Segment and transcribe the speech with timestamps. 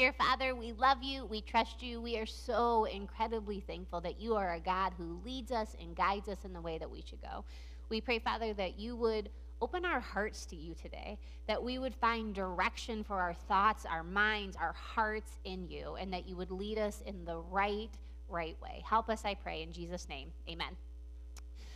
[0.00, 1.26] Dear Father, we love you.
[1.26, 2.00] We trust you.
[2.00, 6.26] We are so incredibly thankful that you are a God who leads us and guides
[6.26, 7.44] us in the way that we should go.
[7.90, 9.28] We pray, Father, that you would
[9.60, 14.02] open our hearts to you today, that we would find direction for our thoughts, our
[14.02, 17.90] minds, our hearts in you, and that you would lead us in the right,
[18.30, 18.82] right way.
[18.86, 20.32] Help us, I pray, in Jesus' name.
[20.48, 20.78] Amen.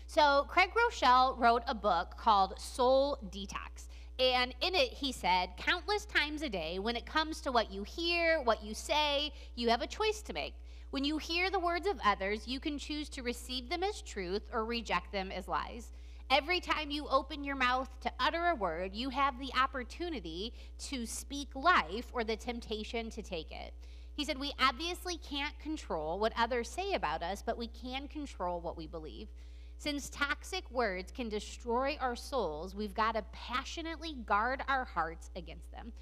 [0.06, 3.86] So, Craig Groeschel wrote a book called Soul Detox.
[4.18, 7.82] And in it, he said, countless times a day, when it comes to what you
[7.82, 10.54] hear, what you say, you have a choice to make.
[10.90, 14.42] When you hear the words of others, you can choose to receive them as truth
[14.52, 15.90] or reject them as lies.
[16.30, 21.04] Every time you open your mouth to utter a word, you have the opportunity to
[21.04, 23.74] speak life or the temptation to take it.
[24.14, 28.60] He said, We obviously can't control what others say about us, but we can control
[28.60, 29.28] what we believe.
[29.78, 35.70] Since toxic words can destroy our souls, we've got to passionately guard our hearts against
[35.72, 35.92] them.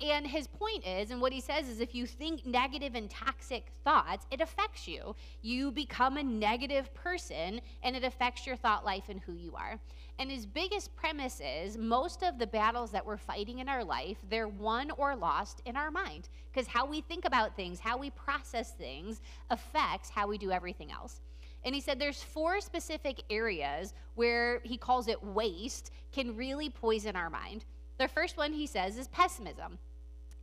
[0.00, 3.66] And his point is, and what he says is, if you think negative and toxic
[3.84, 5.14] thoughts, it affects you.
[5.42, 9.78] You become a negative person, and it affects your thought life and who you are.
[10.18, 14.18] And his biggest premise is most of the battles that we're fighting in our life,
[14.28, 16.28] they're won or lost in our mind.
[16.52, 20.90] Because how we think about things, how we process things, affects how we do everything
[20.90, 21.20] else.
[21.64, 27.16] And he said there's four specific areas where he calls it waste can really poison
[27.16, 27.64] our mind.
[27.98, 29.78] The first one he says is pessimism.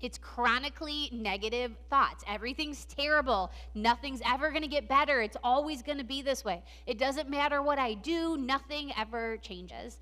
[0.02, 2.24] It's chronically negative thoughts.
[2.26, 3.52] Everything's terrible.
[3.76, 5.22] Nothing's ever going to get better.
[5.22, 6.64] It's always going to be this way.
[6.86, 10.00] It doesn't matter what I do, nothing ever changes.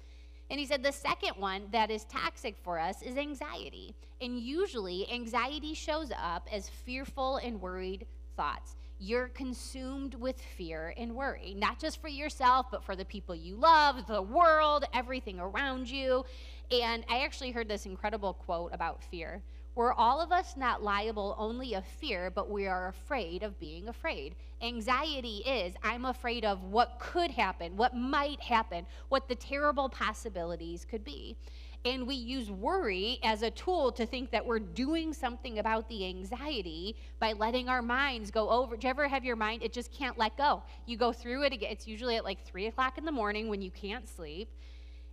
[0.49, 3.95] And he said the second one that is toxic for us is anxiety.
[4.21, 11.15] And usually, anxiety shows up as fearful and worried thoughts you're consumed with fear and
[11.15, 15.89] worry, not just for yourself, but for the people you love, the world, everything around
[15.89, 16.25] you.
[16.71, 19.41] And I actually heard this incredible quote about fear.
[19.75, 23.87] We're all of us not liable only of fear, but we are afraid of being
[23.87, 24.33] afraid.
[24.59, 30.83] Anxiety is I'm afraid of what could happen, what might happen, what the terrible possibilities
[30.89, 31.37] could be
[31.85, 36.05] and we use worry as a tool to think that we're doing something about the
[36.05, 38.75] anxiety by letting our minds go over.
[38.75, 40.63] Do you ever have your mind, it just can't let go?
[40.85, 41.71] You go through it again.
[41.71, 44.49] It's usually at like three o'clock in the morning when you can't sleep,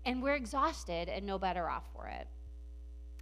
[0.05, 2.27] and we're exhausted and no better off for it.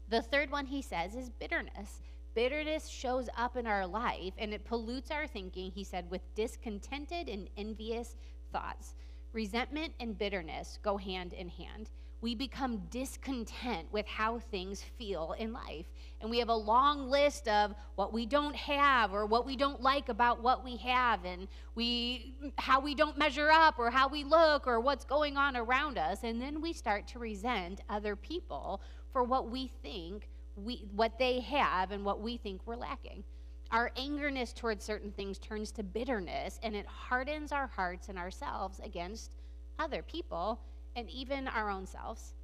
[0.08, 2.00] The third one he says is bitterness.
[2.34, 7.28] Bitterness shows up in our life and it pollutes our thinking, he said, with discontented
[7.28, 8.16] and envious
[8.52, 8.94] thoughts.
[9.32, 11.90] Resentment and bitterness go hand in hand
[12.22, 15.86] we become discontent with how things feel in life.
[16.20, 19.82] And we have a long list of what we don't have or what we don't
[19.82, 24.22] like about what we have and we how we don't measure up or how we
[24.22, 28.80] look or what's going on around us and then we start to resent other people
[29.12, 33.24] for what we think we what they have and what we think we're lacking.
[33.72, 38.80] Our angerness towards certain things turns to bitterness and it hardens our hearts and ourselves
[38.84, 39.34] against
[39.80, 40.60] other people
[40.96, 42.34] and even our own selves.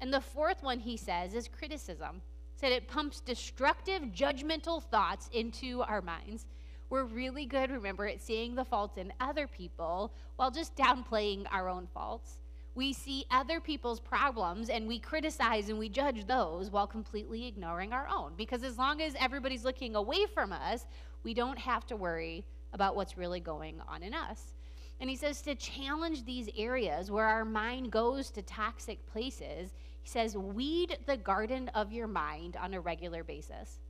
[0.00, 2.22] And the fourth one he says is criticism.
[2.54, 6.46] Said it pumps destructive, judgmental thoughts into our minds.
[6.88, 11.68] We're really good, remember, at seeing the faults in other people while just downplaying our
[11.68, 12.38] own faults.
[12.74, 17.92] We see other people's problems and we criticize and we judge those while completely ignoring
[17.92, 18.32] our own.
[18.36, 20.86] Because as long as everybody's looking away from us,
[21.24, 24.52] we don't have to worry about what's really going on in us.
[25.00, 30.08] And he says to challenge these areas where our mind goes to toxic places, he
[30.08, 33.80] says, weed the garden of your mind on a regular basis.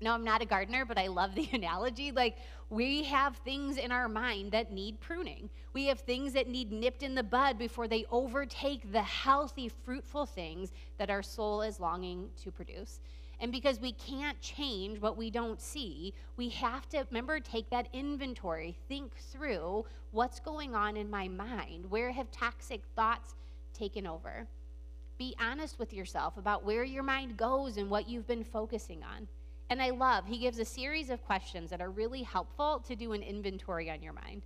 [0.00, 2.12] Now, I'm not a gardener, but I love the analogy.
[2.12, 2.36] Like,
[2.68, 5.48] we have things in our mind that need pruning.
[5.72, 10.26] We have things that need nipped in the bud before they overtake the healthy, fruitful
[10.26, 13.00] things that our soul is longing to produce.
[13.40, 17.88] And because we can't change what we don't see, we have to, remember, take that
[17.92, 21.90] inventory, think through what's going on in my mind.
[21.90, 23.34] Where have toxic thoughts
[23.74, 24.46] taken over?
[25.18, 29.28] Be honest with yourself about where your mind goes and what you've been focusing on.
[29.68, 33.12] And I love, he gives a series of questions that are really helpful to do
[33.12, 34.42] an inventory on your mind.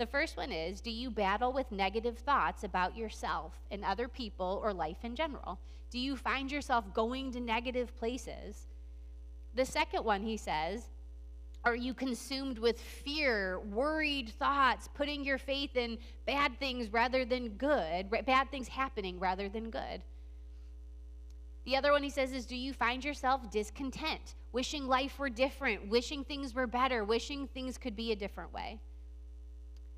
[0.00, 4.58] The first one is Do you battle with negative thoughts about yourself and other people
[4.64, 5.60] or life in general?
[5.90, 8.66] Do you find yourself going to negative places?
[9.54, 10.86] The second one, he says,
[11.64, 17.50] Are you consumed with fear, worried thoughts, putting your faith in bad things rather than
[17.58, 20.00] good, bad things happening rather than good?
[21.66, 25.90] The other one he says is Do you find yourself discontent, wishing life were different,
[25.90, 28.80] wishing things were better, wishing things could be a different way?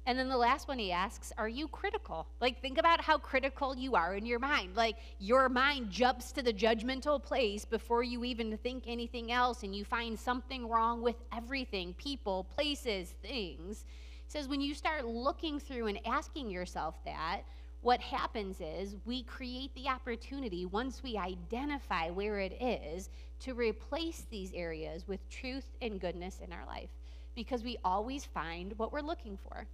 [0.05, 2.27] And then the last one he asks, Are you critical?
[2.41, 4.75] Like, think about how critical you are in your mind.
[4.75, 9.75] Like, your mind jumps to the judgmental place before you even think anything else, and
[9.75, 13.85] you find something wrong with everything people, places, things.
[14.27, 17.43] He says, When you start looking through and asking yourself that,
[17.83, 23.09] what happens is we create the opportunity, once we identify where it is,
[23.41, 26.91] to replace these areas with truth and goodness in our life
[27.35, 29.67] because we always find what we're looking for.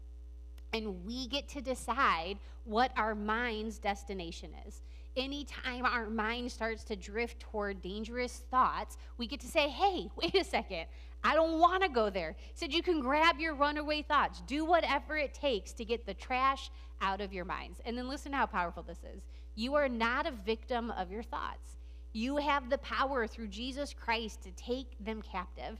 [0.73, 4.83] And we get to decide what our mind's destination is.
[5.17, 10.35] Anytime our mind starts to drift toward dangerous thoughts, we get to say, hey, wait
[10.35, 10.87] a second,
[11.25, 12.37] I don't want to go there.
[12.39, 16.15] He said you can grab your runaway thoughts, do whatever it takes to get the
[16.15, 17.81] trash out of your minds.
[17.85, 19.23] And then listen how powerful this is.
[19.55, 21.77] You are not a victim of your thoughts.
[22.13, 25.79] You have the power through Jesus Christ to take them captive.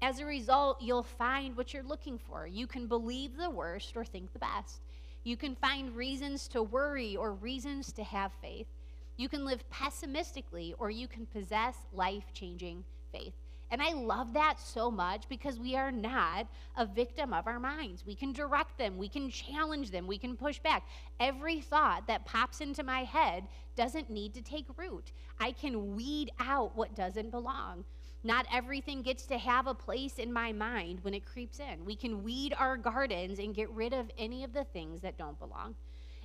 [0.00, 2.46] As a result, you'll find what you're looking for.
[2.46, 4.80] You can believe the worst or think the best.
[5.24, 8.68] You can find reasons to worry or reasons to have faith.
[9.16, 13.34] You can live pessimistically or you can possess life changing faith.
[13.70, 16.46] And I love that so much because we are not
[16.76, 18.06] a victim of our minds.
[18.06, 20.86] We can direct them, we can challenge them, we can push back.
[21.20, 23.46] Every thought that pops into my head
[23.76, 25.12] doesn't need to take root.
[25.38, 27.84] I can weed out what doesn't belong.
[28.24, 31.84] Not everything gets to have a place in my mind when it creeps in.
[31.84, 35.38] We can weed our gardens and get rid of any of the things that don't
[35.38, 35.76] belong.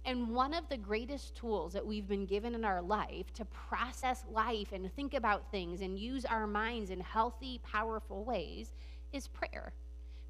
[0.05, 4.23] And one of the greatest tools that we've been given in our life to process
[4.29, 8.73] life and think about things and use our minds in healthy, powerful ways
[9.13, 9.71] is prayer.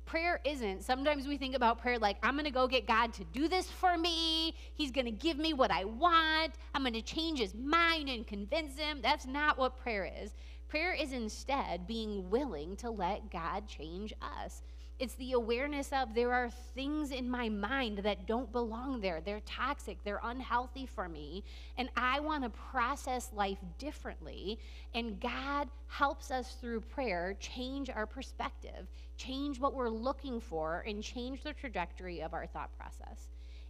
[0.05, 3.23] Prayer isn't, sometimes we think about prayer like, I'm going to go get God to
[3.23, 4.53] do this for me.
[4.73, 6.53] He's going to give me what I want.
[6.75, 8.99] I'm going to change his mind and convince him.
[9.01, 10.33] That's not what prayer is.
[10.73, 14.11] Prayer is instead being willing to let God change
[14.41, 14.63] us.
[14.97, 19.21] It's the awareness of there are things in my mind that don't belong there.
[19.21, 21.43] They're toxic, they're unhealthy for me,
[21.77, 24.57] and I want to process life differently.
[24.95, 31.03] And God helps us through prayer change our perspective, change what we're looking for, and
[31.03, 33.27] change the trajectory of our thought process.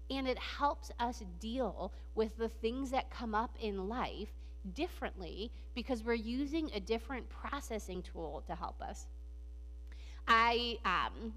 [0.09, 4.29] And it helps us deal with the things that come up in life
[4.73, 9.07] differently because we're using a different processing tool to help us.
[10.27, 11.33] I um,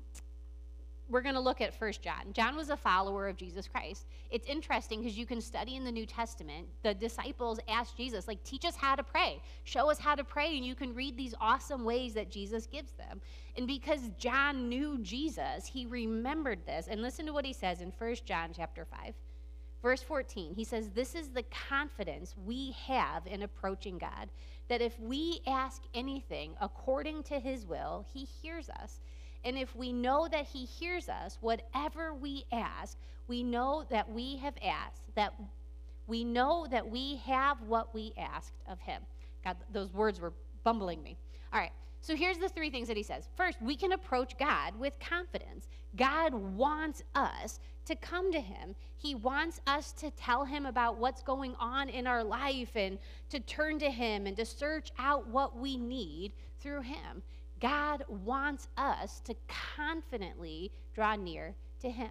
[1.08, 2.32] we're going to look at First John.
[2.32, 4.06] John was a follower of Jesus Christ.
[4.31, 6.67] It's interesting because you can study in the New Testament.
[6.82, 10.56] The disciples asked Jesus, like, teach us how to pray, show us how to pray,
[10.56, 13.20] and you can read these awesome ways that Jesus gives them.
[13.56, 16.88] And because John knew Jesus, he remembered this.
[16.88, 19.14] And listen to what he says in First John chapter 5.
[19.82, 24.31] Verse 14, he says, This is the confidence we have in approaching God,
[24.69, 29.00] that if we ask anything according to his will, he hears us.
[29.44, 34.37] And if we know that he hears us, whatever we ask, we know that we
[34.38, 35.34] have asked, that
[36.06, 39.02] we know that we have what we asked of him.
[39.44, 40.32] God, those words were
[40.64, 41.17] bumbling me.
[41.52, 41.73] All right.
[42.01, 43.29] So here's the three things that he says.
[43.37, 45.67] First, we can approach God with confidence.
[45.97, 48.75] God wants us to come to him.
[48.97, 52.99] He wants us to tell him about what's going on in our life and
[53.31, 57.23] to turn to him and to search out what we need through him.
[57.61, 59.35] God wants us to
[59.77, 62.11] confidently draw near to him.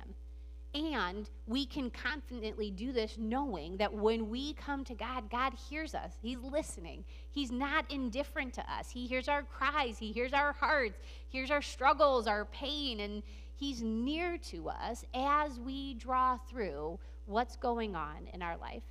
[0.75, 5.95] And we can confidently do this knowing that when we come to God, God hears
[5.95, 6.11] us.
[6.21, 7.05] He's listening.
[7.31, 8.89] He's not indifferent to us.
[8.89, 10.99] He hears our cries, He hears our hearts,
[11.29, 13.23] He hears our struggles, our pain, and
[13.55, 18.83] He's near to us as we draw through what's going on in our life.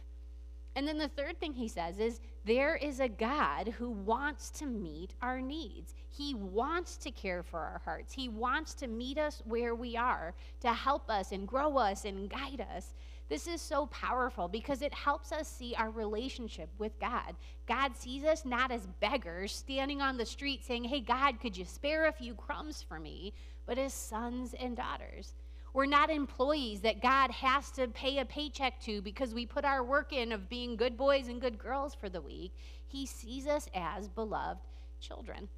[0.76, 4.66] And then the third thing he says is there is a God who wants to
[4.66, 5.94] meet our needs.
[6.16, 8.12] He wants to care for our hearts.
[8.12, 12.30] He wants to meet us where we are, to help us and grow us and
[12.30, 12.94] guide us.
[13.28, 17.34] This is so powerful because it helps us see our relationship with God.
[17.66, 21.64] God sees us not as beggars standing on the street saying, Hey, God, could you
[21.64, 23.32] spare a few crumbs for me?
[23.66, 25.34] but as sons and daughters.
[25.72, 29.82] We're not employees that God has to pay a paycheck to because we put our
[29.82, 32.52] work in of being good boys and good girls for the week.
[32.86, 34.60] He sees us as beloved
[35.00, 35.48] children.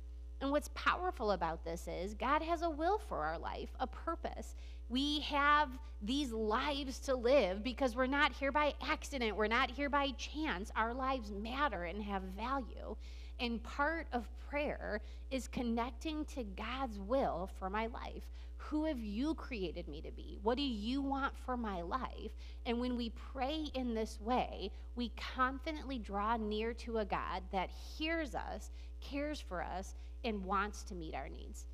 [0.41, 4.55] And what's powerful about this is God has a will for our life, a purpose.
[4.89, 5.71] We have
[6.03, 10.71] these lives to live because we're not here by accident, we're not here by chance.
[10.77, 12.97] Our lives matter and have value.
[13.41, 15.01] And part of prayer
[15.31, 18.25] is connecting to God's will for my life.
[18.59, 20.39] Who have you created me to be?
[20.43, 22.33] What do you want for my life?
[22.65, 27.71] And when we pray in this way, we confidently draw near to a God that
[27.71, 29.95] hears us, cares for us,
[30.27, 31.67] and wants to meet our needs.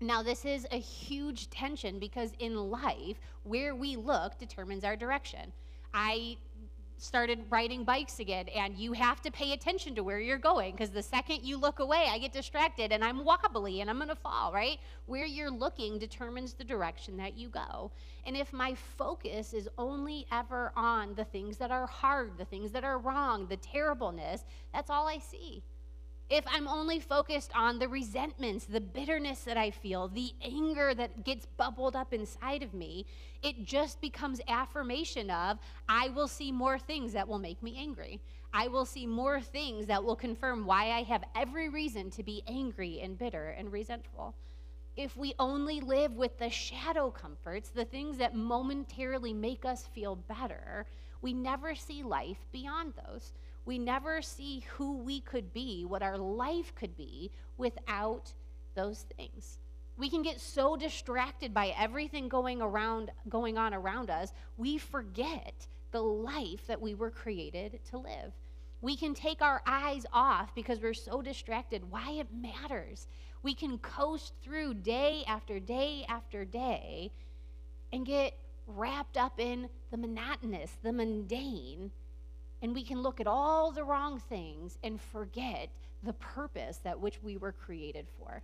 [0.00, 5.52] Now, this is a huge tension because in life, where we look determines our direction.
[5.92, 6.36] I
[6.96, 10.90] started riding bikes again, and you have to pay attention to where you're going because
[10.90, 14.52] the second you look away, I get distracted and I'm wobbly and I'm gonna fall,
[14.52, 14.78] right?
[15.06, 17.90] Where you're looking determines the direction that you go.
[18.26, 22.70] And if my focus is only ever on the things that are hard, the things
[22.72, 25.62] that are wrong, the terribleness, that's all I see
[26.30, 31.24] if I'm only focused on the resentments, the bitterness that I feel, the anger that
[31.24, 33.04] gets bubbled up inside of me,
[33.42, 35.58] it just becomes affirmation of
[35.88, 38.20] I will see more things that will make me angry.
[38.52, 42.44] I will see more things that will confirm why I have every reason to be
[42.46, 44.34] angry and bitter and resentful.
[44.96, 50.14] If we only live with the shadow comforts, the things that momentarily make us feel
[50.14, 50.86] better,
[51.22, 53.32] we never see life beyond those
[53.70, 58.32] we never see who we could be, what our life could be without
[58.74, 59.58] those things.
[59.96, 65.68] We can get so distracted by everything going around going on around us, we forget
[65.92, 68.32] the life that we were created to live.
[68.80, 73.06] We can take our eyes off because we're so distracted why it matters.
[73.44, 77.12] We can coast through day after day after day
[77.92, 78.36] and get
[78.66, 81.92] wrapped up in the monotonous, the mundane,
[82.62, 85.70] and we can look at all the wrong things and forget
[86.02, 88.42] the purpose that which we were created for.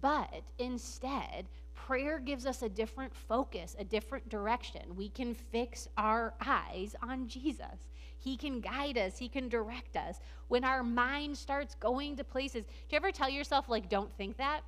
[0.00, 4.82] But instead, prayer gives us a different focus, a different direction.
[4.96, 7.88] We can fix our eyes on Jesus.
[8.18, 10.18] He can guide us, He can direct us.
[10.48, 14.36] When our mind starts going to places, do you ever tell yourself, like, don't think
[14.36, 14.60] that?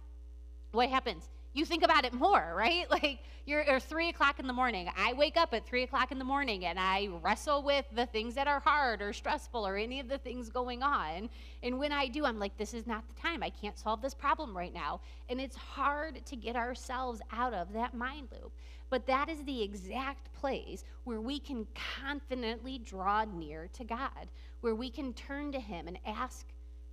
[0.72, 1.28] What happens?
[1.52, 2.86] You think about it more, right?
[3.02, 4.88] Like you're or three o'clock in the morning.
[4.96, 8.34] I wake up at three o'clock in the morning and I wrestle with the things
[8.34, 11.30] that are hard or stressful or any of the things going on.
[11.62, 13.42] And when I do, I'm like, this is not the time.
[13.42, 15.00] I can't solve this problem right now.
[15.28, 18.52] And it's hard to get ourselves out of that mind loop.
[18.90, 21.66] But that is the exact place where we can
[22.00, 24.28] confidently draw near to God,
[24.60, 26.46] where we can turn to Him and ask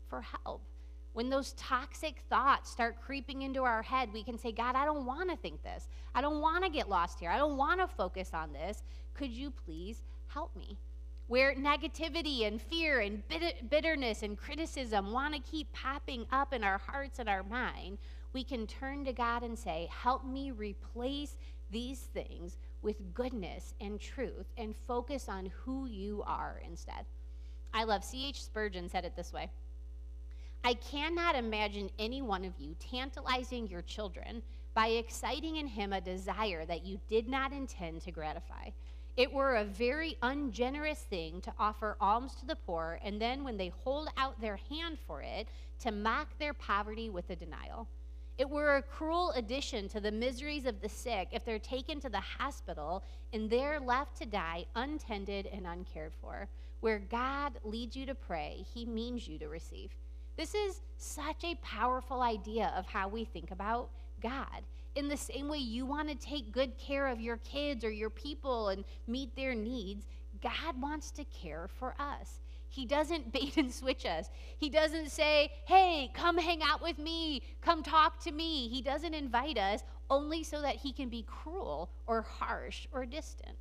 [0.08, 0.62] for help
[1.18, 5.08] when those toxic thoughts start creeping into our head, we can say, God, I don't
[5.08, 5.88] want to think this.
[6.14, 7.32] I don't want to get lost here.
[7.32, 8.84] I don't want to focus on this.
[9.16, 10.78] Could you please help me?
[11.26, 13.24] Where negativity and fear and
[13.68, 17.98] bitterness and criticism want to keep popping up in our hearts and our mind,
[18.32, 21.36] we can turn to God and say, Help me replace
[21.72, 27.06] these things with goodness and truth and focus on who you are instead.
[27.74, 28.44] I love C.H.
[28.44, 29.50] Spurgeon said it this way.
[30.64, 34.42] I cannot imagine any one of you tantalizing your children
[34.74, 38.70] by exciting in him a desire that you did not intend to gratify.
[39.16, 43.58] It were a very ungenerous thing to offer alms to the poor, and then when
[43.58, 45.48] they hold out their hand for it,
[45.80, 47.88] to mock their poverty with a denial.
[48.38, 52.10] It were a cruel addition to the miseries of the sick if they're taken to
[52.10, 56.48] the hospital and there left to die untended and uncared for.
[56.82, 59.90] Where God leads you to pray, he means you to receive.
[60.38, 63.90] This is such a powerful idea of how we think about
[64.22, 64.62] God.
[64.96, 68.12] In the same way you want to take good care of your kids or your
[68.12, 70.06] people and meet their needs,
[70.42, 72.42] God wants to care for us.
[72.70, 74.30] He doesn't bait and switch us.
[74.60, 78.68] He doesn't say, hey, come hang out with me, come talk to me.
[78.68, 83.58] He doesn't invite us only so that he can be cruel or harsh or distant.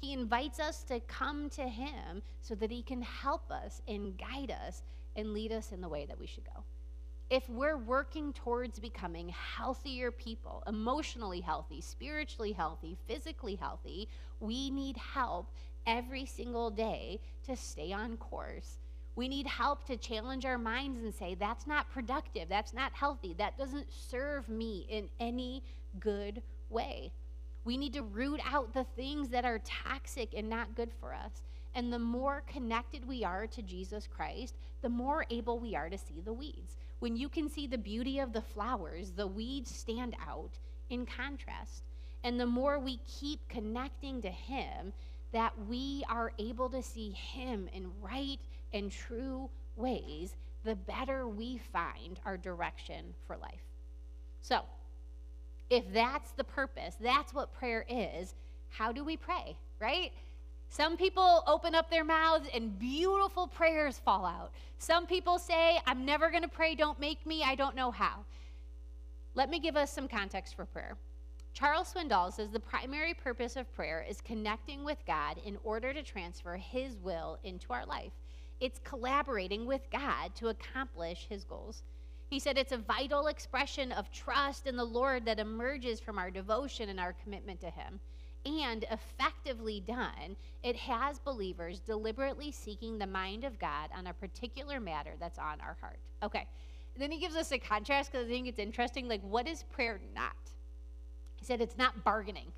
[0.00, 4.54] He invites us to come to him so that he can help us and guide
[4.66, 4.82] us
[5.18, 6.62] and lead us in the way that we should go.
[7.28, 14.08] If we're working towards becoming healthier people, emotionally healthy, spiritually healthy, physically healthy,
[14.40, 15.50] we need help
[15.86, 18.78] every single day to stay on course.
[19.16, 23.34] We need help to challenge our minds and say, that's not productive, that's not healthy,
[23.38, 25.64] that doesn't serve me in any
[25.98, 27.12] good way.
[27.64, 31.42] We need to root out the things that are toxic and not good for us.
[31.74, 35.98] And the more connected we are to Jesus Christ, the more able we are to
[35.98, 36.76] see the weeds.
[36.98, 40.58] When you can see the beauty of the flowers, the weeds stand out
[40.90, 41.84] in contrast.
[42.24, 44.92] And the more we keep connecting to Him,
[45.32, 48.40] that we are able to see Him in right
[48.72, 50.34] and true ways,
[50.64, 53.62] the better we find our direction for life.
[54.40, 54.62] So,
[55.70, 58.34] if that's the purpose, that's what prayer is,
[58.70, 60.12] how do we pray, right?
[60.70, 64.52] Some people open up their mouths and beautiful prayers fall out.
[64.78, 68.24] Some people say, I'm never going to pray, don't make me, I don't know how.
[69.34, 70.96] Let me give us some context for prayer.
[71.54, 76.02] Charles Swindoll says the primary purpose of prayer is connecting with God in order to
[76.02, 78.12] transfer His will into our life.
[78.60, 81.82] It's collaborating with God to accomplish His goals.
[82.28, 86.30] He said it's a vital expression of trust in the Lord that emerges from our
[86.30, 87.98] devotion and our commitment to Him.
[88.48, 94.80] And effectively done, it has believers deliberately seeking the mind of God on a particular
[94.80, 95.98] matter that's on our heart.
[96.22, 96.46] Okay,
[96.96, 99.06] then he gives us a contrast because I think it's interesting.
[99.06, 100.32] Like, what is prayer not?
[101.36, 102.50] He said it's not bargaining.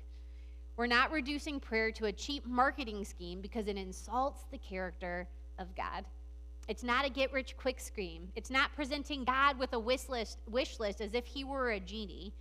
[0.77, 5.27] We're not reducing prayer to a cheap marketing scheme because it insults the character
[5.59, 6.05] of God.
[6.69, 8.29] It's not a get rich quick scheme.
[8.37, 11.81] It's not presenting God with a wish list, wish list as if he were a
[11.81, 12.31] genie.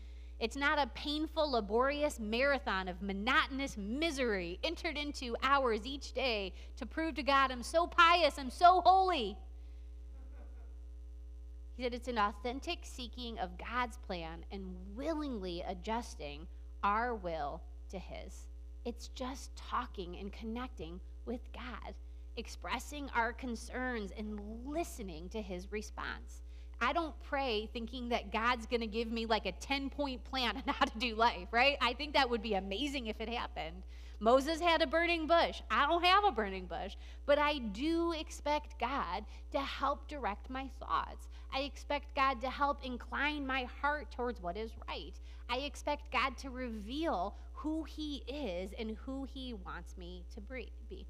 [0.41, 6.87] It's not a painful, laborious marathon of monotonous misery entered into hours each day to
[6.87, 9.37] prove to God, I'm so pious, I'm so holy.
[11.77, 16.47] He said it's an authentic seeking of God's plan and willingly adjusting
[16.83, 18.49] our will to His.
[18.87, 21.95] It's just talking and connecting with God,
[22.39, 26.43] expressing our concerns and listening to His response.
[26.81, 30.57] I don't pray thinking that God's going to give me like a 10 point plan
[30.57, 31.77] on how to do life, right?
[31.81, 33.83] I think that would be amazing if it happened.
[34.23, 35.63] Moses had a burning bush.
[35.71, 36.95] I don't have a burning bush,
[37.25, 41.29] but I do expect God to help direct my thoughts.
[41.55, 45.15] I expect God to help incline my heart towards what is right.
[45.49, 51.07] I expect God to reveal who He is and who He wants me to be.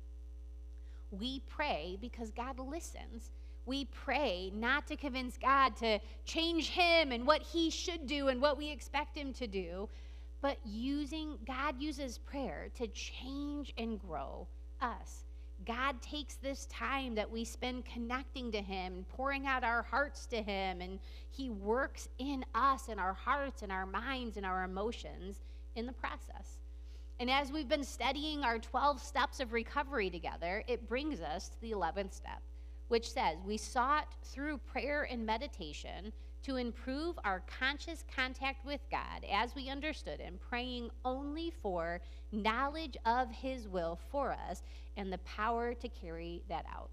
[1.10, 3.32] We pray because God listens
[3.66, 8.40] we pray not to convince God to change him and what he should do and
[8.40, 9.88] what we expect him to do,
[10.40, 14.46] but using God uses prayer to change and grow
[14.80, 15.24] us.
[15.66, 20.26] God takes this time that we spend connecting to Him and pouring out our hearts
[20.26, 20.98] to Him, and
[21.30, 25.42] He works in us, in our hearts, and our minds, and our emotions
[25.76, 26.60] in the process.
[27.18, 31.60] And as we've been studying our 12 steps of recovery together, it brings us to
[31.60, 32.40] the 11th step
[32.90, 39.24] which says, We sought through prayer and meditation to improve our conscious contact with God
[39.32, 42.00] as we understood Him, praying only for
[42.32, 44.62] knowledge of His will for us
[44.96, 46.90] and the power to carry that out.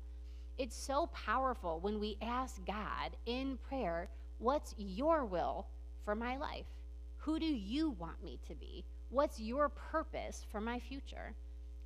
[0.60, 5.66] It's so powerful when we ask God in prayer, What's your will
[6.06, 6.68] for my life?
[7.18, 8.86] Who do you want me to be?
[9.10, 11.34] What's your purpose for my future?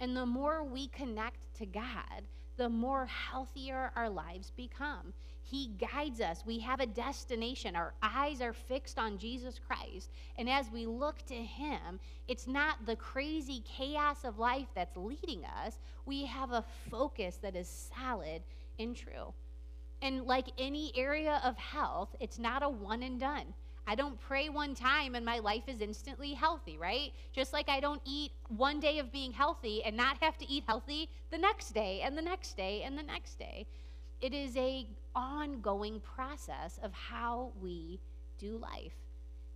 [0.02, 2.24] And the more we connect to God,
[2.62, 5.12] the more healthier our lives become.
[5.42, 6.44] He guides us.
[6.46, 7.76] We have a destination.
[7.76, 10.12] Our eyes are fixed on Jesus Christ.
[10.38, 15.44] And as we look to Him, it's not the crazy chaos of life that's leading
[15.66, 15.80] us.
[16.06, 18.44] We have a focus that is solid
[18.78, 19.34] and true.
[20.04, 23.56] And like any area of health, it's not a one and done.
[23.88, 27.12] I don't pray one time and my life is instantly healthy, right?
[27.34, 30.64] Just like I don't eat one day of being healthy and not have to eat
[30.68, 33.66] healthy the next day and the next day and the next day.
[34.22, 38.00] It is a ongoing process of how we
[38.38, 38.94] do life.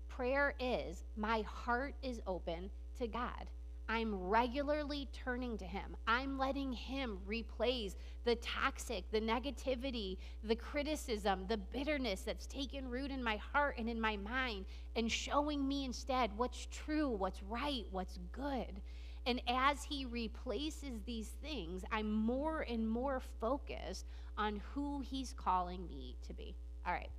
[0.10, 3.50] Prayer is my heart is open to God.
[3.88, 5.95] I'm regularly turning to Him.
[6.08, 13.12] I'm letting Him replace the toxic, the negativity, the criticism, the bitterness that's taken root
[13.12, 17.86] in my heart and in my mind, and showing me instead what's true, what's right,
[17.91, 18.82] what's good.
[19.28, 24.06] And as He replaces these things, I'm more and more focused
[24.38, 26.56] on who He's calling me to be.
[26.86, 27.10] All right.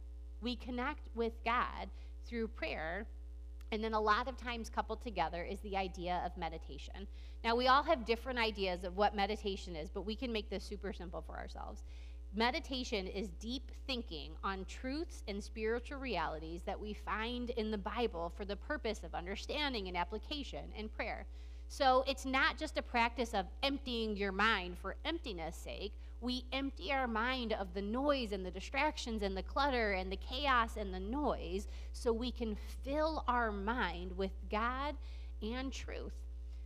[0.41, 1.89] We connect with God
[2.27, 3.07] through prayer
[3.73, 7.07] and then a lot of times coupled together is the idea of meditation.
[7.45, 10.65] Now, we all have different ideas of what meditation is, but we can make this
[10.65, 11.83] super simple for ourselves.
[12.35, 18.33] Meditation is deep thinking on truths and spiritual realities that we find in the Bible
[18.37, 21.27] for the purpose of understanding and application and prayer.
[21.69, 26.93] So it's not just a practice of emptying your mind for emptiness sake, we empty
[26.93, 30.93] our mind of the noise and the distractions and the clutter and the chaos and
[30.93, 34.95] the noise so we can fill our mind with God
[35.43, 36.15] and truth.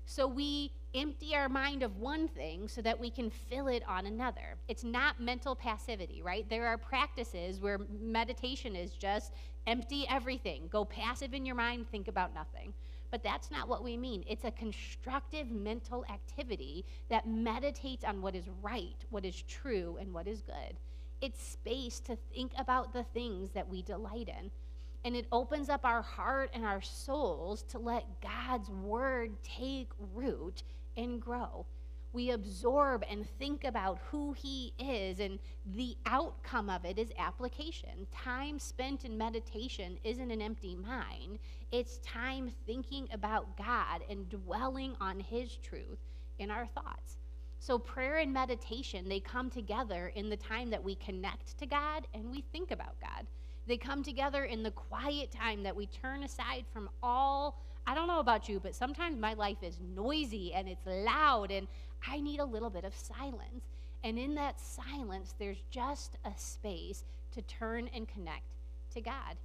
[0.06, 4.06] So we empty our mind of one thing so that we can fill it on
[4.06, 4.56] another.
[4.66, 6.48] It's not mental passivity, right?
[6.48, 9.32] There are practices where meditation is just
[9.66, 12.74] empty everything, go passive in your mind, think about nothing.
[13.10, 14.24] But that's not what we mean.
[14.28, 20.12] It's a constructive mental activity that meditates on what is right, what is true, and
[20.12, 20.76] what is good.
[21.20, 24.50] It's space to think about the things that we delight in.
[25.04, 30.62] And it opens up our heart and our souls to let God's word take root
[30.96, 31.66] and grow
[32.12, 35.38] we absorb and think about who He is, and
[35.74, 38.06] the outcome of it is application.
[38.12, 41.38] Time spent in meditation isn't an empty mind,
[41.72, 45.98] it's time thinking about God and dwelling on His truth
[46.38, 47.18] in our thoughts.
[47.62, 52.06] So, prayer and meditation, they come together in the time that we connect to God
[52.14, 53.26] and we think about God.
[53.66, 57.60] They come together in the quiet time that we turn aside from all.
[57.86, 61.68] I don't know about you, but sometimes my life is noisy and it's loud, and
[62.06, 63.64] I need a little bit of silence.
[64.02, 68.54] And in that silence, there's just a space to turn and connect
[68.94, 69.36] to God.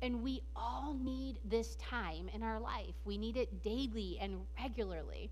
[0.00, 2.94] And we all need this time in our life.
[3.04, 5.30] We need it daily and regularly.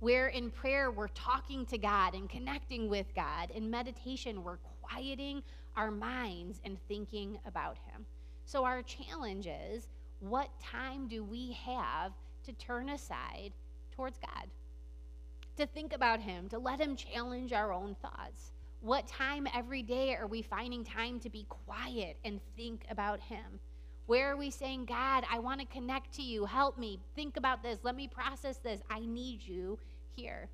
[0.00, 3.52] Where in prayer, we're talking to God and connecting with God.
[3.52, 5.44] In meditation, we're quieting
[5.76, 8.04] our minds and thinking about Him.
[8.44, 9.86] So, our challenge is
[10.18, 12.12] what time do we have
[12.44, 13.52] to turn aside
[13.92, 14.48] towards God?
[15.58, 18.52] To think about Him, to let Him challenge our own thoughts.
[18.80, 23.60] What time every day are we finding time to be quiet and think about Him?
[24.06, 26.44] Where are we saying, God, I want to connect to you.
[26.44, 26.98] Help me.
[27.14, 27.78] Think about this.
[27.82, 28.80] Let me process this.
[28.90, 29.78] I need you
[30.16, 30.48] here.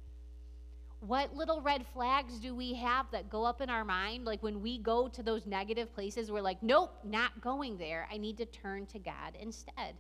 [1.01, 4.25] What little red flags do we have that go up in our mind?
[4.25, 8.09] Like when we go to those negative places, we're like, nope, not going there.
[8.13, 9.95] I need to turn to God instead.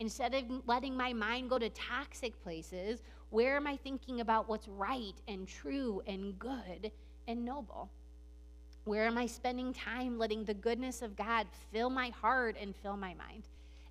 [0.00, 4.68] Instead of letting my mind go to toxic places, where am I thinking about what's
[4.68, 6.90] right and true and good
[7.26, 7.90] and noble?
[8.84, 12.96] Where am I spending time letting the goodness of God fill my heart and fill
[12.96, 13.44] my mind?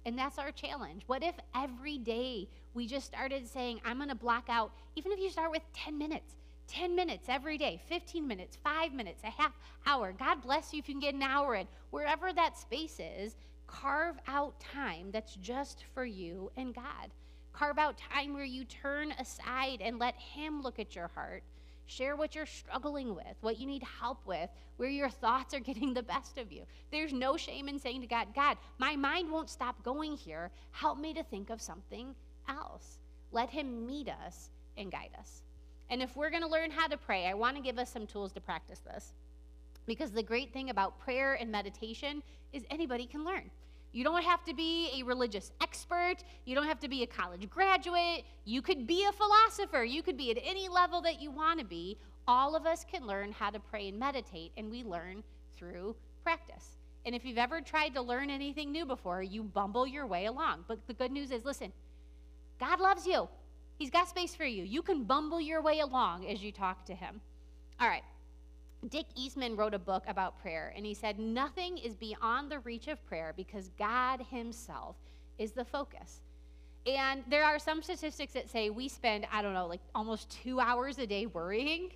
[0.06, 1.04] And that's our challenge.
[1.08, 5.20] What if every day we just started saying, I'm going to block out, even if
[5.20, 6.36] you start with 10 minutes,
[6.68, 9.54] 10 minutes every day, 15 minutes, five minutes, a half
[9.86, 10.14] hour.
[10.18, 11.68] God bless you if you can get an hour in.
[11.92, 13.36] Wherever that space is,
[13.68, 17.10] carve out time that's just for you and God.
[17.60, 21.44] Carve out time where you turn aside and let Him look at your heart
[21.90, 25.92] Share what you're struggling with, what you need help with, where your thoughts are getting
[25.92, 26.66] the best of you.
[26.92, 30.52] There's no shame in saying to God, God, my mind won't stop going here.
[30.70, 32.14] Help me to think of something
[32.48, 33.00] else.
[33.32, 35.42] Let Him meet us and guide us.
[35.90, 38.06] And if we're going to learn how to pray, I want to give us some
[38.06, 39.14] tools to practice this.
[39.88, 42.22] Because the great thing about prayer and meditation
[42.54, 43.50] is anybody can learn.
[43.92, 46.18] You don't have to be a religious expert.
[46.46, 48.24] You don't have to be a college graduate.
[48.46, 49.84] You could be a philosopher.
[49.84, 51.98] You could be at any level that you want to be.
[52.28, 55.24] All of us can learn how to pray and meditate, and we learn
[55.58, 56.78] through practice.
[57.06, 60.66] And if you've ever tried to learn anything new before, you bumble your way along.
[60.68, 61.74] But the good news is listen,
[62.60, 63.28] God loves you.
[63.78, 64.64] He's got space for you.
[64.64, 67.22] You can bumble your way along as you talk to Him.
[67.80, 68.04] All right,
[68.88, 72.88] Dick Eastman wrote a book about prayer, and he said, Nothing is beyond the reach
[72.88, 74.96] of prayer because God Himself
[75.38, 76.22] is the focus.
[76.86, 80.60] And there are some statistics that say we spend, I don't know, like almost two
[80.60, 81.92] hours a day worrying.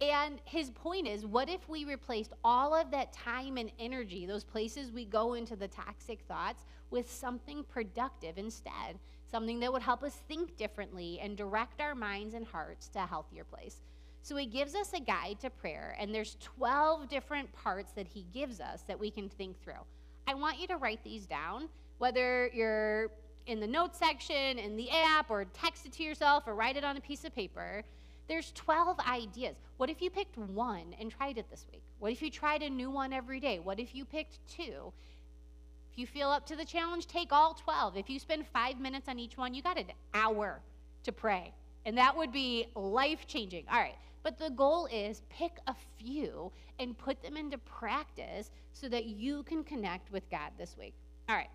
[0.00, 4.44] And his point is, what if we replaced all of that time and energy, those
[4.44, 8.98] places we go into the toxic thoughts, with something productive instead?
[9.28, 13.06] Something that would help us think differently and direct our minds and hearts to a
[13.06, 13.82] healthier place.
[14.28, 18.26] So he gives us a guide to prayer, and there's 12 different parts that he
[18.34, 19.80] gives us that we can think through.
[20.26, 23.10] I want you to write these down, whether you're
[23.46, 26.84] in the notes section, in the app, or text it to yourself, or write it
[26.84, 27.82] on a piece of paper.
[28.28, 29.56] There's 12 ideas.
[29.78, 31.80] What if you picked one and tried it this week?
[31.98, 33.60] What if you tried a new one every day?
[33.60, 34.92] What if you picked two?
[35.90, 37.96] If you feel up to the challenge, take all 12.
[37.96, 40.60] If you spend five minutes on each one, you got an hour
[41.04, 41.54] to pray.
[41.86, 43.64] And that would be life changing.
[43.72, 43.96] All right.
[44.22, 49.42] But the goal is pick a few and put them into practice so that you
[49.44, 50.94] can connect with God this week.
[51.28, 51.50] All right,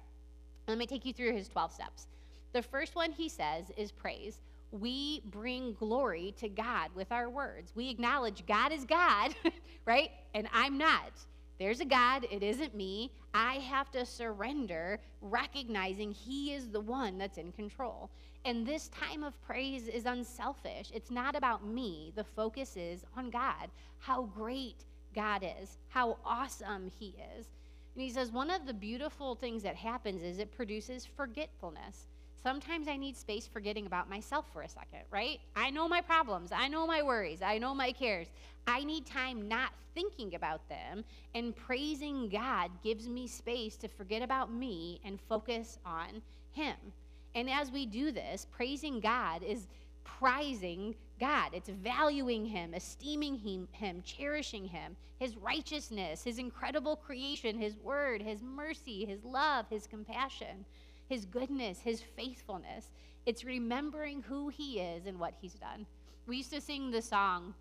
[0.67, 2.07] let me take you through his 12 steps.
[2.53, 4.39] The first one he says is praise.
[4.71, 7.73] We bring glory to God with our words.
[7.75, 9.35] We acknowledge God is God,
[9.85, 10.09] right?
[10.33, 11.11] And I'm not.
[11.59, 13.11] There's a God, it isn't me.
[13.33, 18.09] I have to surrender, recognizing He is the one that's in control.
[18.45, 20.91] And this time of praise is unselfish.
[20.93, 22.11] It's not about me.
[22.15, 24.83] The focus is on God, how great
[25.15, 27.47] God is, how awesome He is.
[27.95, 32.07] And he says one of the beautiful things that happens is it produces forgetfulness.
[32.41, 35.39] Sometimes I need space forgetting about myself for a second, right?
[35.55, 36.51] I know my problems.
[36.51, 37.41] I know my worries.
[37.41, 38.27] I know my cares.
[38.67, 44.21] I need time not thinking about them, and praising God gives me space to forget
[44.21, 46.75] about me and focus on Him.
[47.35, 49.67] And as we do this, praising God is
[50.03, 51.51] prizing God.
[51.53, 58.21] It's valuing Him, esteeming him, him, cherishing Him, His righteousness, His incredible creation, His word,
[58.21, 60.65] His mercy, His love, His compassion,
[61.07, 62.89] His goodness, His faithfulness.
[63.25, 65.85] It's remembering who He is and what He's done.
[66.27, 67.53] We used to sing the song,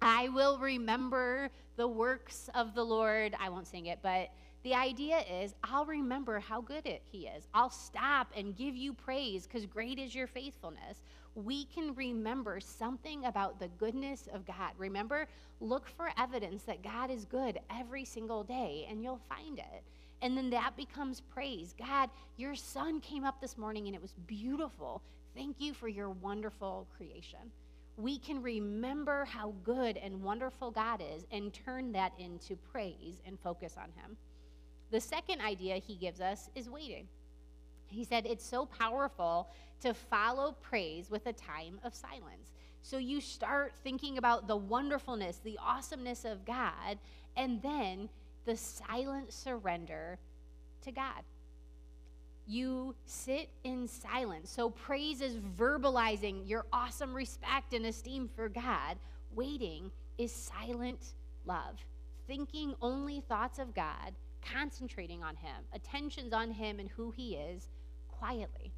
[0.00, 3.34] I will remember the works of the Lord.
[3.38, 4.30] I won't sing it, but
[4.62, 7.48] the idea is, I'll remember how good it, He is.
[7.52, 11.02] I'll stop and give you praise because great is your faithfulness.
[11.34, 14.72] We can remember something about the goodness of God.
[14.78, 15.26] Remember,
[15.60, 19.82] look for evidence that God is good every single day, and you'll find it.
[20.20, 21.74] And then that becomes praise.
[21.76, 25.02] God, your sun came up this morning and it was beautiful.
[25.34, 27.40] Thank you for your wonderful creation.
[27.96, 33.38] We can remember how good and wonderful God is and turn that into praise and
[33.40, 34.16] focus on Him.
[34.92, 37.08] The second idea he gives us is waiting.
[37.86, 39.48] He said it's so powerful
[39.80, 42.52] to follow praise with a time of silence.
[42.82, 46.98] So you start thinking about the wonderfulness, the awesomeness of God,
[47.38, 48.10] and then
[48.44, 50.18] the silent surrender
[50.82, 51.22] to God.
[52.46, 54.50] You sit in silence.
[54.50, 58.98] So praise is verbalizing your awesome respect and esteem for God.
[59.34, 61.14] Waiting is silent
[61.46, 61.78] love,
[62.26, 67.68] thinking only thoughts of God concentrating on Him, attention's on Him and who He is
[68.08, 68.72] quietly.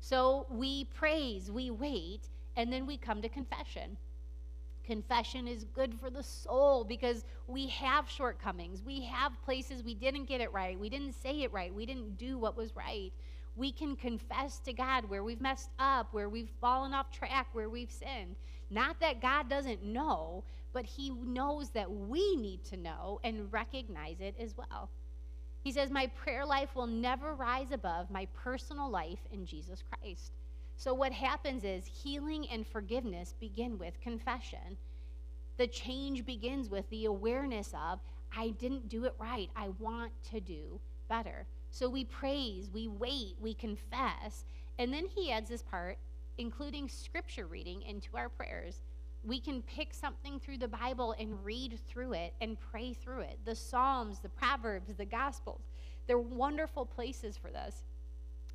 [0.00, 3.96] So we praise, we wait, and then we come to confession.
[4.84, 8.82] Confession is good for the soul because we have shortcomings.
[8.84, 10.78] We have places we didn't get it right.
[10.78, 11.74] We didn't say it right.
[11.74, 13.12] We didn't do what was right.
[13.56, 17.68] We can confess to God where we've messed up, where we've fallen off track, where
[17.68, 18.36] we've sinned.
[18.70, 20.44] Not that God doesn't know,
[20.76, 24.90] but He knows that we need to know and recognize it as well.
[25.64, 30.32] He says, My prayer life will never rise above my personal life in Jesus Christ.
[30.76, 34.76] So, what happens is healing and forgiveness begin with confession.
[35.56, 37.98] The change begins with the awareness of,
[38.36, 39.48] I didn't do it right.
[39.56, 41.46] I want to do better.
[41.70, 44.44] So, we praise, we wait, we confess.
[44.78, 45.96] And then he adds this part,
[46.36, 48.82] including scripture reading into our prayers
[49.24, 53.38] we can pick something through the Bible and read through it and pray through it.
[53.44, 55.62] The Psalms, the Proverbs, the Gospels,
[56.06, 57.82] they're wonderful places for this.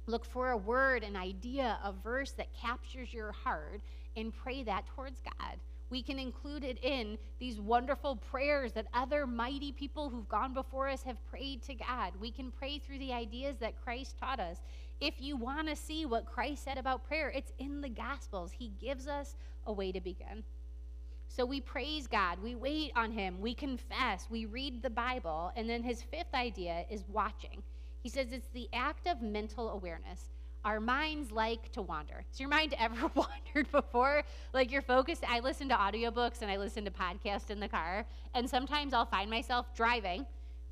[0.08, 3.82] Look for a word, an idea, a verse that captures your heart
[4.16, 5.58] and pray that towards God.
[5.90, 10.88] We can include it in these wonderful prayers that other mighty people who've gone before
[10.88, 12.14] us have prayed to God.
[12.20, 14.58] We can pray through the ideas that Christ taught us.
[15.02, 18.52] If you want to see what Christ said about prayer, it's in the Gospels.
[18.52, 19.36] He gives us
[19.66, 20.44] a way to begin.
[21.28, 25.52] So we praise God, we wait on Him, we confess, we read the Bible.
[25.56, 27.64] And then his fifth idea is watching.
[28.04, 30.30] He says it's the act of mental awareness.
[30.64, 32.24] Our minds like to wander.
[32.30, 34.24] Has your mind ever wandered before?
[34.54, 35.24] Like you're focused.
[35.28, 38.06] I listen to audiobooks and I listen to podcasts in the car.
[38.36, 40.28] And sometimes I'll find myself driving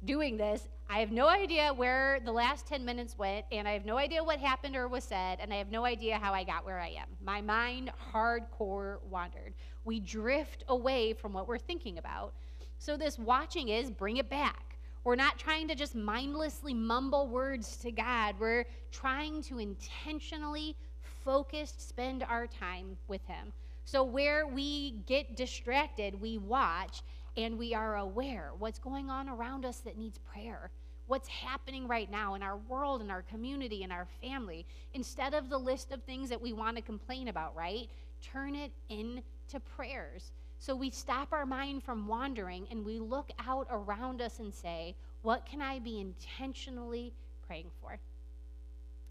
[0.06, 0.68] doing this.
[0.92, 4.24] I have no idea where the last 10 minutes went, and I have no idea
[4.24, 6.88] what happened or was said, and I have no idea how I got where I
[6.88, 7.08] am.
[7.24, 9.54] My mind hardcore wandered.
[9.86, 12.34] We drift away from what we're thinking about.
[12.80, 14.80] So, this watching is bring it back.
[15.04, 18.34] We're not trying to just mindlessly mumble words to God.
[18.40, 20.76] We're trying to intentionally
[21.24, 23.54] focused spend our time with Him.
[23.86, 27.04] So, where we get distracted, we watch
[27.38, 30.72] and we are aware what's going on around us that needs prayer
[31.10, 34.66] what's happening right now in our world in our community in our family.
[34.94, 37.90] Instead of the list of things that we want to complain about right
[38.22, 40.32] turn it into prayers.
[40.60, 44.96] So we stop our mind from wandering and we look out around us and say
[45.24, 47.12] what can i be intentionally
[47.46, 47.98] praying for?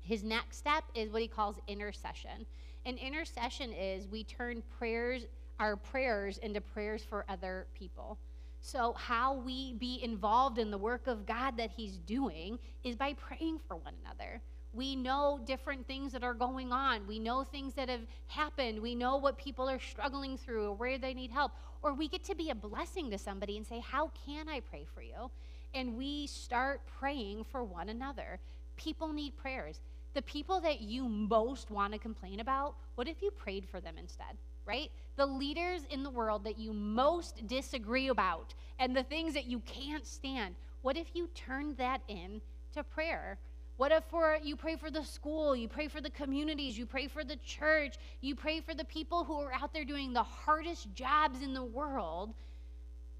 [0.00, 2.46] His next step is what he calls intercession.
[2.86, 5.26] And intercession is we turn prayers
[5.58, 8.18] our prayers into prayers for other people.
[8.60, 13.14] So, how we be involved in the work of God that He's doing is by
[13.14, 14.40] praying for one another.
[14.72, 17.06] We know different things that are going on.
[17.06, 18.80] We know things that have happened.
[18.80, 21.52] We know what people are struggling through or where they need help.
[21.82, 24.84] Or we get to be a blessing to somebody and say, How can I pray
[24.94, 25.30] for you?
[25.74, 28.40] And we start praying for one another.
[28.76, 29.80] People need prayers.
[30.14, 33.96] The people that you most want to complain about, what if you prayed for them
[33.98, 34.36] instead?
[34.68, 34.90] Right?
[35.16, 39.60] The leaders in the world that you most disagree about and the things that you
[39.60, 40.54] can't stand.
[40.82, 42.40] What if you turned that in
[42.74, 43.38] to prayer?
[43.78, 47.08] What if for you pray for the school, you pray for the communities, you pray
[47.08, 50.92] for the church, you pray for the people who are out there doing the hardest
[50.94, 52.34] jobs in the world?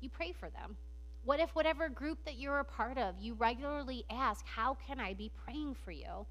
[0.01, 0.77] You pray for them.
[1.25, 5.15] What if whatever group that you're a part of, you regularly ask, "How can I
[5.15, 6.27] be praying for you?"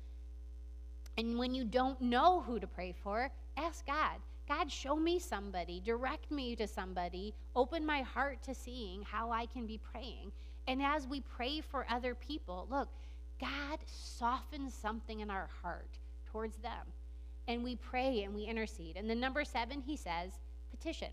[1.17, 4.21] And when you don't know who to pray for, ask God.
[4.47, 9.45] God, show me somebody, direct me to somebody, open my heart to seeing how I
[9.45, 10.31] can be praying.
[10.67, 12.87] And as we pray for other people, look,
[13.39, 15.99] God softens something in our heart
[16.31, 16.87] towards them.
[17.47, 18.95] And we pray and we intercede.
[18.97, 20.31] And then number seven, he says,
[20.71, 21.11] petition.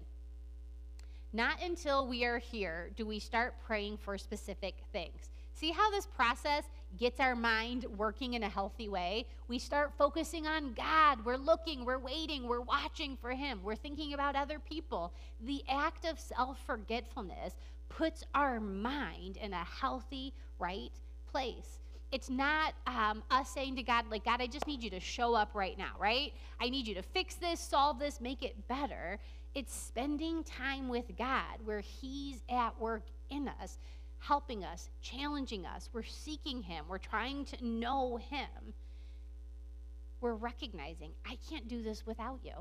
[1.33, 5.31] Not until we are here do we start praying for specific things.
[5.55, 6.64] See how this process
[6.98, 9.26] gets our mind working in a healthy way?
[9.48, 11.24] We start focusing on God.
[11.24, 15.12] We're looking, we're waiting, we're watching for Him, we're thinking about other people.
[15.40, 17.54] The act of self forgetfulness
[17.88, 20.92] puts our mind in a healthy, right
[21.30, 21.78] place.
[22.12, 25.35] It's not um, us saying to God, like, God, I just need you to show
[25.35, 26.33] up right now, right?
[26.61, 29.18] I need you to fix this, solve this, make it better.
[29.54, 33.78] It's spending time with God where He's at work in us,
[34.26, 35.90] helping us, challenging us.
[35.92, 38.74] We're seeking Him, we're trying to know Him.
[40.20, 42.54] We're recognizing, I can't do this without you.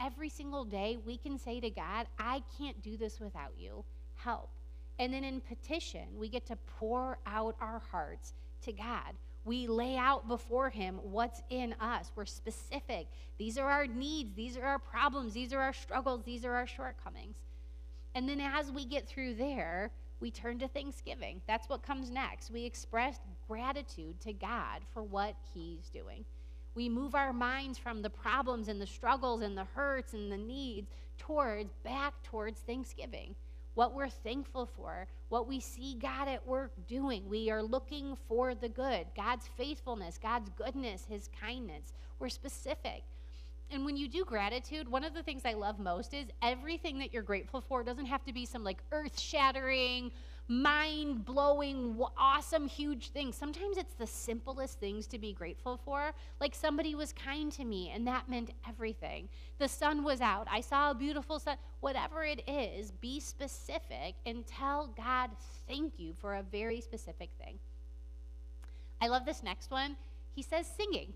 [0.00, 3.84] Every single day, we can say to God, I can't do this without you.
[4.14, 4.50] Help.
[4.98, 9.14] And then in petition, we get to pour out our hearts to God.
[9.44, 12.10] We lay out before Him what's in us.
[12.16, 13.06] We're specific.
[13.38, 14.34] These are our needs.
[14.34, 15.34] These are our problems.
[15.34, 16.22] These are our struggles.
[16.24, 17.36] These are our shortcomings.
[18.16, 19.90] And then as we get through there,
[20.24, 21.42] we turn to thanksgiving.
[21.46, 22.50] That's what comes next.
[22.50, 26.24] We express gratitude to God for what He's doing.
[26.74, 30.38] We move our minds from the problems and the struggles and the hurts and the
[30.38, 33.34] needs towards back towards thanksgiving
[33.74, 37.28] what we're thankful for, what we see God at work doing.
[37.28, 41.92] We are looking for the good, God's faithfulness, God's goodness, His kindness.
[42.18, 43.02] We're specific.
[43.70, 47.12] And when you do gratitude, one of the things I love most is everything that
[47.12, 50.12] you're grateful for doesn't have to be some like earth shattering,
[50.48, 53.34] mind blowing, awesome, huge things.
[53.34, 56.12] Sometimes it's the simplest things to be grateful for.
[56.40, 59.28] Like somebody was kind to me, and that meant everything.
[59.58, 60.46] The sun was out.
[60.50, 61.56] I saw a beautiful sun.
[61.80, 65.30] Whatever it is, be specific and tell God
[65.66, 67.58] thank you for a very specific thing.
[69.00, 69.96] I love this next one.
[70.34, 71.14] He says singing.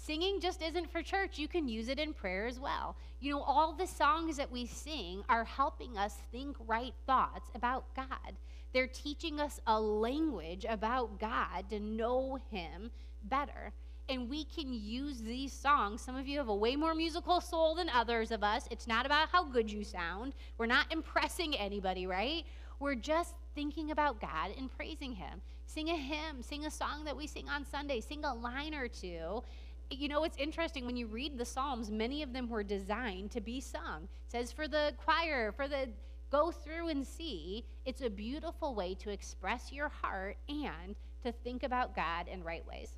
[0.00, 1.38] Singing just isn't for church.
[1.38, 2.96] You can use it in prayer as well.
[3.20, 7.84] You know, all the songs that we sing are helping us think right thoughts about
[7.96, 8.36] God.
[8.72, 12.90] They're teaching us a language about God to know Him
[13.24, 13.72] better.
[14.08, 16.00] And we can use these songs.
[16.00, 18.68] Some of you have a way more musical soul than others of us.
[18.70, 20.32] It's not about how good you sound.
[20.58, 22.44] We're not impressing anybody, right?
[22.78, 25.42] We're just thinking about God and praising Him.
[25.66, 28.88] Sing a hymn, sing a song that we sing on Sunday, sing a line or
[28.88, 29.42] two.
[29.90, 33.40] You know, it's interesting when you read the Psalms, many of them were designed to
[33.40, 34.08] be sung.
[34.26, 35.88] It says for the choir, for the
[36.30, 37.64] Go through and see.
[37.86, 42.66] It's a beautiful way to express your heart and to think about God in right
[42.66, 42.96] ways.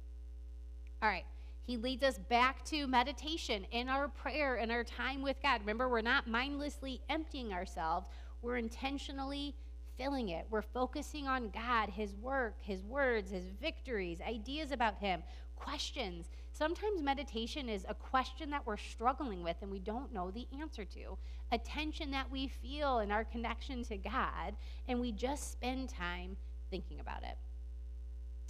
[1.01, 1.25] All right.
[1.65, 5.61] He leads us back to meditation in our prayer and our time with God.
[5.61, 8.09] Remember, we're not mindlessly emptying ourselves,
[8.43, 9.55] we're intentionally
[9.97, 10.47] filling it.
[10.51, 15.23] We're focusing on God, His work, His words, His victories, ideas about Him,
[15.61, 16.31] questions.
[16.53, 20.85] Sometimes meditation is a question that we're struggling with and we don't know the answer
[20.85, 21.17] to,
[21.53, 24.55] a tension that we feel in our connection to God,
[24.89, 26.37] and we just spend time
[26.71, 27.37] thinking about it.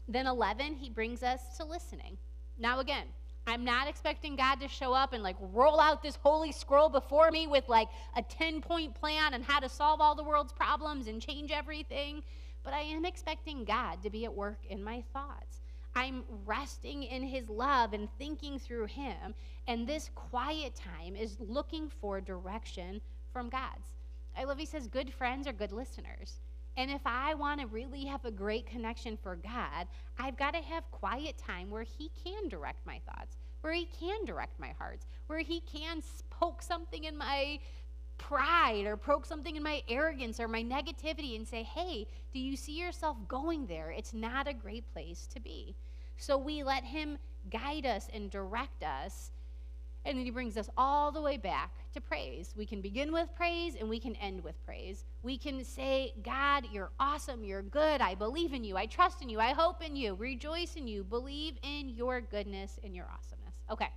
[0.08, 2.16] Then 11, he brings us to listening.
[2.58, 3.06] Now, again,
[3.46, 7.30] I'm not expecting God to show up and like roll out this holy scroll before
[7.30, 11.06] me with like a 10 point plan on how to solve all the world's problems
[11.06, 12.22] and change everything.
[12.62, 15.59] But I am expecting God to be at work in my thoughts.
[15.94, 19.34] I'm resting in his love and thinking through him.
[19.66, 23.00] And this quiet time is looking for direction
[23.32, 23.88] from God's.
[24.36, 26.40] I love he says, good friends are good listeners.
[26.76, 29.86] And if I want to really have a great connection for God,
[30.18, 34.24] I've got to have quiet time where He can direct my thoughts, where He can
[34.24, 36.00] direct my hearts, where He can
[36.30, 37.58] poke something in my
[38.20, 42.56] pride or poke something in my arrogance or my negativity and say, hey, do you
[42.56, 43.90] see yourself going there?
[43.90, 45.74] It's not a great place to be.
[46.18, 47.18] So we let Him
[47.50, 49.30] guide us and direct us.
[50.04, 52.52] And then He brings us all the way back to praise.
[52.56, 55.04] We can begin with praise and we can end with praise.
[55.22, 57.42] We can say, God, you're awesome.
[57.42, 58.00] You're good.
[58.02, 58.76] I believe in you.
[58.76, 59.40] I trust in you.
[59.40, 60.14] I hope in you.
[60.14, 61.04] Rejoice in you.
[61.04, 63.54] Believe in your goodness and your awesomeness.
[63.70, 63.88] Okay.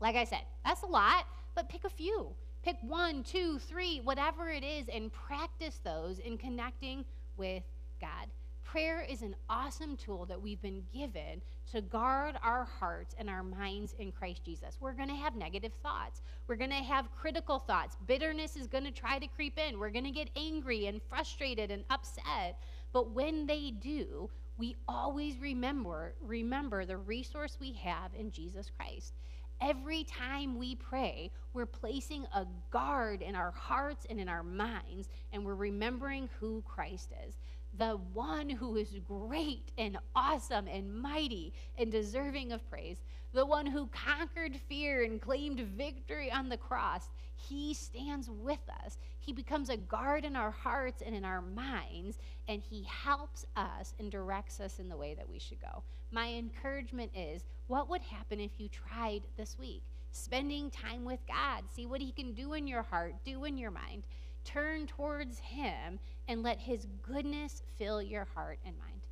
[0.00, 2.34] Like I said, that's a lot, but pick a few.
[2.68, 7.02] Pick one, two, three, whatever it is, and practice those in connecting
[7.38, 7.62] with
[7.98, 8.26] God.
[8.62, 11.40] Prayer is an awesome tool that we've been given
[11.72, 14.76] to guard our hearts and our minds in Christ Jesus.
[14.82, 16.20] We're going to have negative thoughts.
[16.46, 17.96] We're going to have critical thoughts.
[18.06, 19.78] Bitterness is going to try to creep in.
[19.78, 22.60] We're going to get angry and frustrated and upset.
[22.92, 24.28] But when they do,
[24.58, 29.14] we always remember remember the resource we have in Jesus Christ.
[29.60, 35.08] Every time we pray, we're placing a guard in our hearts and in our minds,
[35.32, 37.34] and we're remembering who Christ is.
[37.76, 42.98] The one who is great and awesome and mighty and deserving of praise,
[43.32, 47.08] the one who conquered fear and claimed victory on the cross.
[47.36, 48.98] He stands with us.
[49.20, 52.18] He becomes a guard in our hearts and in our minds,
[52.48, 55.82] and He helps us and directs us in the way that we should go.
[56.10, 59.82] My encouragement is what would happen if you tried this week?
[60.10, 63.70] Spending time with God, see what He can do in your heart, do in your
[63.70, 64.04] mind.
[64.44, 69.02] Turn towards Him and let His goodness fill your heart and mind.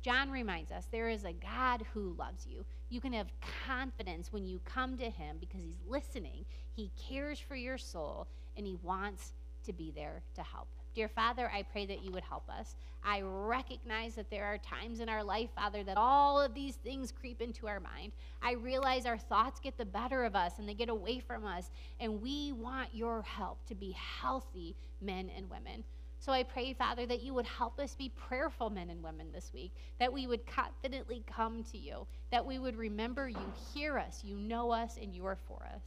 [0.00, 2.64] John reminds us there is a God who loves you.
[2.92, 3.28] You can have
[3.66, 6.44] confidence when you come to him because he's listening,
[6.76, 9.32] he cares for your soul, and he wants
[9.64, 10.68] to be there to help.
[10.94, 12.76] Dear Father, I pray that you would help us.
[13.02, 17.10] I recognize that there are times in our life, Father, that all of these things
[17.10, 18.12] creep into our mind.
[18.42, 21.70] I realize our thoughts get the better of us and they get away from us,
[21.98, 25.82] and we want your help to be healthy men and women.
[26.24, 29.50] So I pray, Father, that you would help us be prayerful men and women this
[29.52, 34.22] week, that we would confidently come to you, that we would remember you hear us,
[34.22, 35.82] you know us, and you are for us.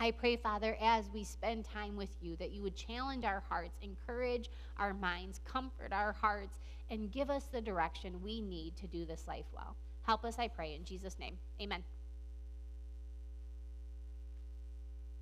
[0.00, 3.76] I pray, Father, as we spend time with you, that you would challenge our hearts,
[3.82, 4.48] encourage
[4.78, 6.56] our minds, comfort our hearts,
[6.88, 9.76] and give us the direction we need to do this life well.
[10.00, 11.36] Help us, I pray, in Jesus' name.
[11.60, 11.84] Amen.